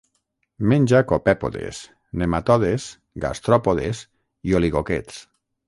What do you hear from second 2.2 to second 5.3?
nematodes, gastròpodes i oligoquets.